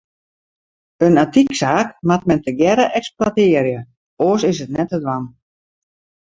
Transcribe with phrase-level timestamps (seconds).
[1.07, 3.77] In antyksaak moat men tegearre eksploitearje,
[4.29, 5.25] oars is it net te dwaan.